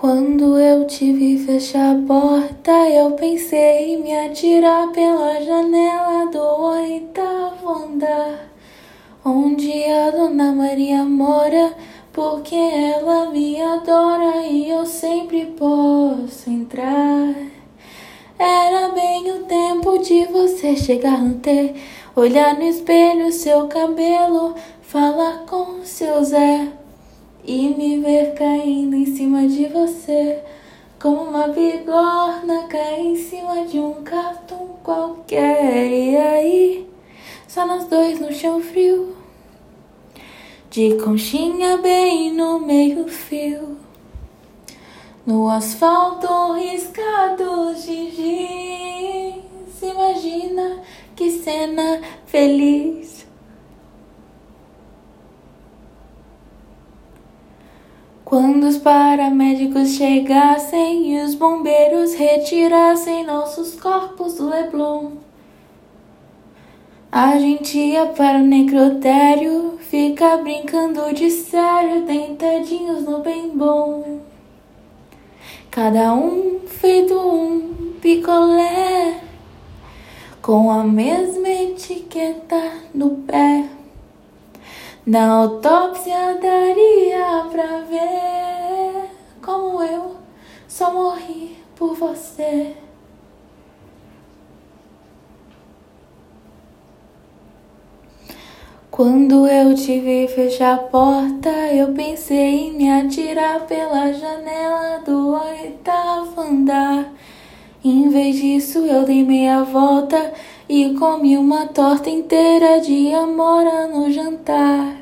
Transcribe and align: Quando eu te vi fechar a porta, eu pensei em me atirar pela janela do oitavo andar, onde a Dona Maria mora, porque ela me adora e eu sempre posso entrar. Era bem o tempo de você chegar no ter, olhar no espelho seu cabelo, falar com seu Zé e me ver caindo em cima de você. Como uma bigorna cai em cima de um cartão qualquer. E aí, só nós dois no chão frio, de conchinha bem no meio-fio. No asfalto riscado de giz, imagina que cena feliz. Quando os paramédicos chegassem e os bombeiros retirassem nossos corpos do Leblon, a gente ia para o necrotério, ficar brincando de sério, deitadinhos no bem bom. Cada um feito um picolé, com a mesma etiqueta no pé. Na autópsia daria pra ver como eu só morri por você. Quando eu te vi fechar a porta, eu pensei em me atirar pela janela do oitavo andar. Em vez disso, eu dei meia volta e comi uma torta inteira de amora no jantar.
Quando 0.00 0.58
eu 0.58 0.86
te 0.86 1.12
vi 1.12 1.36
fechar 1.36 1.94
a 1.94 2.06
porta, 2.06 2.70
eu 2.88 3.10
pensei 3.10 3.96
em 3.96 4.02
me 4.02 4.16
atirar 4.16 4.90
pela 4.92 5.42
janela 5.42 6.24
do 6.24 6.40
oitavo 6.40 7.68
andar, 7.68 8.48
onde 9.22 9.84
a 9.84 10.10
Dona 10.10 10.52
Maria 10.52 11.04
mora, 11.04 11.74
porque 12.14 12.54
ela 12.54 13.28
me 13.30 13.60
adora 13.60 14.38
e 14.46 14.70
eu 14.70 14.86
sempre 14.86 15.44
posso 15.44 16.48
entrar. 16.48 17.34
Era 18.38 18.88
bem 18.94 19.30
o 19.32 19.44
tempo 19.44 19.98
de 19.98 20.24
você 20.28 20.78
chegar 20.78 21.20
no 21.22 21.34
ter, 21.40 21.74
olhar 22.16 22.54
no 22.54 22.62
espelho 22.62 23.30
seu 23.30 23.66
cabelo, 23.66 24.54
falar 24.80 25.44
com 25.44 25.84
seu 25.84 26.24
Zé 26.24 26.79
e 27.44 27.68
me 27.68 27.98
ver 27.98 28.34
caindo 28.34 28.96
em 28.96 29.06
cima 29.06 29.46
de 29.46 29.66
você. 29.66 30.40
Como 31.00 31.22
uma 31.22 31.48
bigorna 31.48 32.64
cai 32.68 33.00
em 33.00 33.16
cima 33.16 33.64
de 33.66 33.78
um 33.78 34.02
cartão 34.02 34.76
qualquer. 34.82 35.90
E 35.90 36.16
aí, 36.16 36.90
só 37.48 37.66
nós 37.66 37.86
dois 37.86 38.20
no 38.20 38.32
chão 38.32 38.60
frio, 38.60 39.16
de 40.70 40.96
conchinha 40.98 41.78
bem 41.78 42.32
no 42.32 42.60
meio-fio. 42.60 43.76
No 45.26 45.48
asfalto 45.48 46.52
riscado 46.52 47.74
de 47.74 48.10
giz, 48.10 49.82
imagina 49.82 50.82
que 51.16 51.30
cena 51.30 52.00
feliz. 52.26 53.19
Quando 58.30 58.68
os 58.68 58.78
paramédicos 58.78 59.96
chegassem 59.96 61.16
e 61.16 61.20
os 61.20 61.34
bombeiros 61.34 62.14
retirassem 62.14 63.26
nossos 63.26 63.74
corpos 63.74 64.34
do 64.34 64.48
Leblon, 64.48 65.14
a 67.10 67.36
gente 67.40 67.76
ia 67.76 68.06
para 68.06 68.38
o 68.38 68.46
necrotério, 68.46 69.76
ficar 69.80 70.36
brincando 70.36 71.12
de 71.12 71.28
sério, 71.28 72.04
deitadinhos 72.04 73.02
no 73.02 73.18
bem 73.18 73.48
bom. 73.48 74.20
Cada 75.68 76.14
um 76.14 76.60
feito 76.68 77.18
um 77.18 77.94
picolé, 78.00 79.22
com 80.40 80.70
a 80.70 80.84
mesma 80.84 81.48
etiqueta 81.48 82.62
no 82.94 83.10
pé. 83.26 83.68
Na 85.06 85.28
autópsia 85.28 86.38
daria 86.40 87.46
pra 87.50 87.78
ver 87.78 89.10
como 89.42 89.82
eu 89.82 90.16
só 90.68 90.92
morri 90.92 91.56
por 91.80 91.94
você. 91.94 92.74
Quando 98.90 99.46
eu 99.46 99.74
te 99.74 99.98
vi 99.98 100.28
fechar 100.28 100.74
a 100.74 100.78
porta, 100.78 101.48
eu 101.48 101.94
pensei 101.94 102.66
em 102.66 102.72
me 102.74 102.90
atirar 102.90 103.60
pela 103.60 104.12
janela 104.12 104.98
do 105.06 105.32
oitavo 105.32 106.38
andar. 106.42 107.10
Em 107.82 108.10
vez 108.10 108.36
disso, 108.36 108.80
eu 108.80 109.06
dei 109.06 109.24
meia 109.24 109.62
volta 109.62 110.34
e 110.68 110.94
comi 110.98 111.38
uma 111.38 111.66
torta 111.68 112.10
inteira 112.10 112.78
de 112.82 113.14
amora 113.14 113.86
no 113.86 114.12
jantar. 114.12 114.99